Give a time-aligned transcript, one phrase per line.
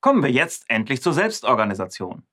[0.00, 2.26] Kommen wir jetzt endlich zur Selbstorganisation.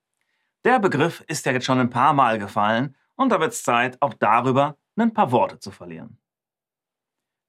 [0.63, 4.01] Der Begriff ist ja jetzt schon ein paar Mal gefallen und da wird es Zeit,
[4.01, 6.17] auch darüber ein paar Worte zu verlieren.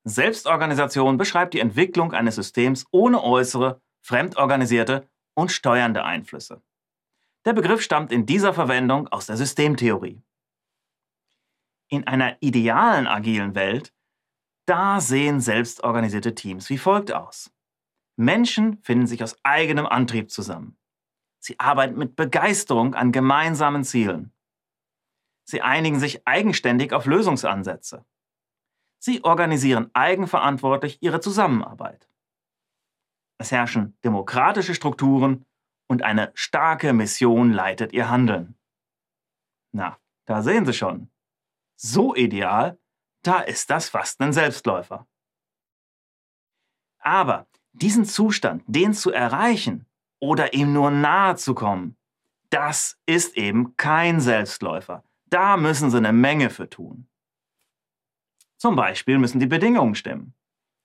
[0.04, 6.62] Selbstorganisation beschreibt die Entwicklung eines Systems ohne äußere, fremdorganisierte und steuernde Einflüsse.
[7.44, 10.22] Der Begriff stammt in dieser Verwendung aus der Systemtheorie.
[11.88, 13.94] In einer idealen agilen Welt,
[14.66, 17.50] da sehen selbstorganisierte Teams wie folgt aus.
[18.18, 20.76] Menschen finden sich aus eigenem Antrieb zusammen.
[21.38, 24.32] Sie arbeiten mit Begeisterung an gemeinsamen Zielen.
[25.44, 28.04] Sie einigen sich eigenständig auf Lösungsansätze.
[28.98, 32.10] Sie organisieren eigenverantwortlich ihre Zusammenarbeit.
[33.38, 35.46] Es herrschen demokratische Strukturen
[35.86, 38.58] und eine starke Mission leitet ihr Handeln.
[39.70, 39.96] Na,
[40.26, 41.08] da sehen Sie schon.
[41.76, 42.80] So ideal,
[43.22, 45.06] da ist das fast ein Selbstläufer.
[46.98, 49.86] Aber diesen Zustand, den zu erreichen
[50.20, 51.96] oder ihm nur nahe zu kommen,
[52.50, 55.04] das ist eben kein Selbstläufer.
[55.26, 57.08] Da müssen Sie eine Menge für tun.
[58.56, 60.34] Zum Beispiel müssen die Bedingungen stimmen.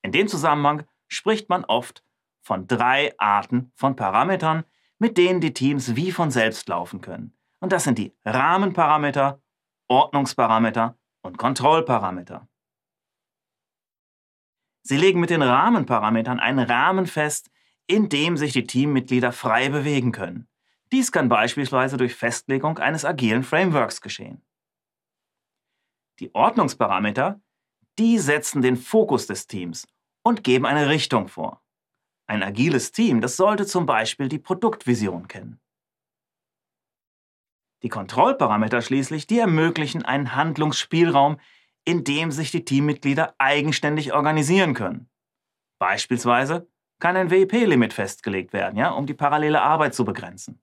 [0.02, 2.03] In dem Zusammenhang spricht man oft
[2.42, 4.66] von drei Arten von Parametern,
[5.00, 7.34] mit denen die Teams wie von selbst laufen können.
[7.59, 9.42] Und das sind die Rahmenparameter,
[9.88, 12.47] Ordnungsparameter und Kontrollparameter.
[14.84, 17.50] Sie legen mit den Rahmenparametern einen Rahmen fest,
[17.88, 20.48] in dem sich die Teammitglieder frei bewegen können.
[20.92, 24.45] Dies kann beispielsweise durch Festlegung eines agilen Frameworks geschehen.
[26.20, 27.42] Die Ordnungsparameter,
[27.98, 29.88] die setzen den Fokus des Teams
[30.22, 31.64] und geben eine Richtung vor.
[32.28, 35.59] Ein agiles Team, das sollte zum Beispiel die Produktvision kennen.
[37.81, 41.38] Die Kontrollparameter schließlich, die ermöglichen einen Handlungsspielraum,
[41.86, 45.09] in dem sich die Teammitglieder eigenständig organisieren können.
[45.80, 50.62] Beispielsweise kann ein WIP-Limit festgelegt werden, ja, um die parallele Arbeit zu begrenzen.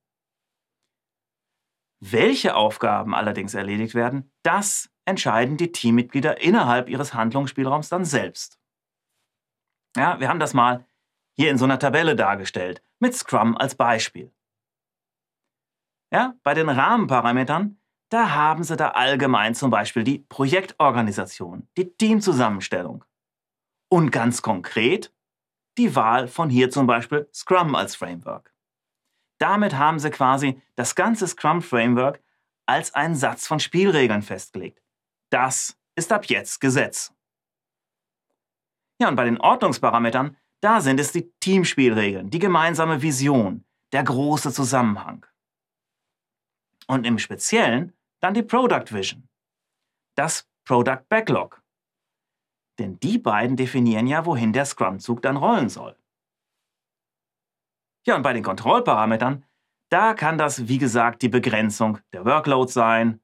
[2.02, 8.58] Welche Aufgaben allerdings erledigt werden, das entscheiden die Teammitglieder innerhalb ihres Handlungsspielraums dann selbst.
[9.96, 10.86] Ja, wir haben das mal
[11.36, 14.32] hier in so einer Tabelle dargestellt, mit Scrum als Beispiel.
[16.12, 17.79] Ja, bei den Rahmenparametern,
[18.10, 23.04] da haben Sie da allgemein zum Beispiel die Projektorganisation, die Teamzusammenstellung.
[23.88, 25.12] Und ganz konkret
[25.78, 28.52] die Wahl von hier zum Beispiel Scrum als Framework.
[29.38, 32.20] Damit haben Sie quasi das ganze Scrum-Framework
[32.66, 34.82] als einen Satz von Spielregeln festgelegt.
[35.30, 37.14] Das ist ab jetzt Gesetz.
[39.00, 44.52] Ja, und bei den Ordnungsparametern, da sind es die Teamspielregeln, die gemeinsame Vision, der große
[44.52, 45.24] Zusammenhang.
[46.86, 49.28] Und im Speziellen dann die Product Vision,
[50.16, 51.62] das Product Backlog.
[52.78, 55.96] Denn die beiden definieren ja, wohin der Scrum-Zug dann rollen soll.
[58.06, 59.44] Ja, und bei den Kontrollparametern,
[59.90, 63.20] da kann das, wie gesagt, die Begrenzung der Workload sein,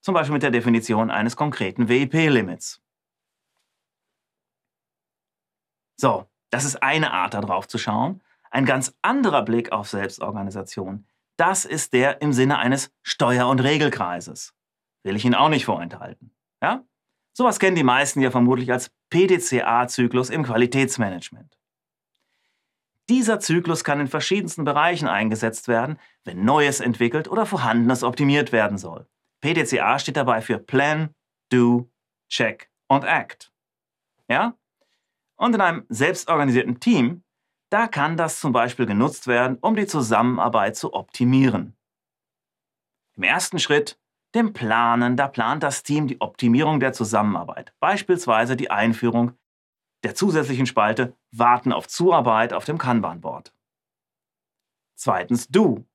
[0.00, 2.82] zum Beispiel mit der Definition eines konkreten WIP-Limits.
[5.96, 8.22] So, das ist eine Art, darauf zu schauen.
[8.50, 11.06] Ein ganz anderer Blick auf Selbstorganisation,
[11.38, 14.54] das ist der im Sinne eines Steuer- und Regelkreises.
[15.04, 16.34] Will ich Ihnen auch nicht vorenthalten.
[16.60, 16.84] Ja?
[17.32, 21.56] Sowas kennen die meisten ja vermutlich als PDCA-Zyklus im Qualitätsmanagement.
[23.08, 28.76] Dieser Zyklus kann in verschiedensten Bereichen eingesetzt werden, wenn Neues entwickelt oder Vorhandenes optimiert werden
[28.76, 29.06] soll.
[29.40, 31.14] PDCA steht dabei für Plan,
[31.50, 31.88] Do,
[32.28, 33.52] Check und Act.
[34.28, 34.58] Ja?
[35.36, 37.22] Und in einem selbstorganisierten Team,
[37.70, 41.76] da kann das zum Beispiel genutzt werden, um die Zusammenarbeit zu optimieren.
[43.16, 43.98] Im ersten Schritt
[44.34, 49.32] dem Planen, da plant das Team die Optimierung der Zusammenarbeit, beispielsweise die Einführung
[50.04, 53.52] der zusätzlichen Spalte Warten auf Zuarbeit auf dem Kanban-Board.
[54.94, 55.86] Zweitens Do.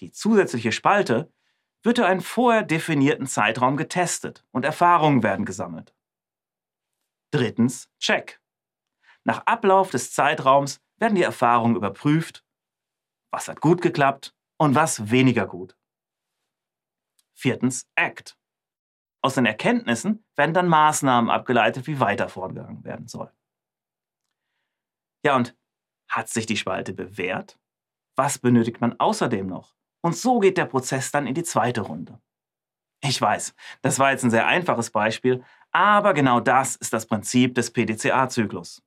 [0.00, 1.32] Die zusätzliche Spalte
[1.82, 5.94] wird für einen vorher definierten Zeitraum getestet und Erfahrungen werden gesammelt.
[7.30, 8.40] Drittens Check.
[9.24, 12.44] Nach Ablauf des Zeitraums werden die Erfahrungen überprüft,
[13.30, 15.76] was hat gut geklappt und was weniger gut.
[17.34, 18.38] Viertens, Act.
[19.22, 23.32] Aus den Erkenntnissen werden dann Maßnahmen abgeleitet, wie weiter vorgegangen werden soll.
[25.24, 25.56] Ja, und
[26.08, 27.58] hat sich die Spalte bewährt?
[28.16, 29.74] Was benötigt man außerdem noch?
[30.02, 32.20] Und so geht der Prozess dann in die zweite Runde.
[33.02, 35.42] Ich weiß, das war jetzt ein sehr einfaches Beispiel,
[35.72, 38.83] aber genau das ist das Prinzip des PDCA-Zyklus.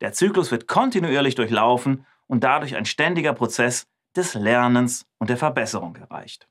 [0.00, 3.86] Der Zyklus wird kontinuierlich durchlaufen und dadurch ein ständiger Prozess
[4.16, 6.48] des Lernens und der Verbesserung erreicht.